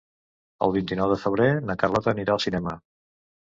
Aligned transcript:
El 0.67 0.73
vint-i-nou 0.77 1.11
de 1.11 1.19
febrer 1.25 1.47
na 1.67 1.77
Carlota 1.85 2.13
anirà 2.17 2.37
al 2.39 2.45
cinema. 2.51 2.79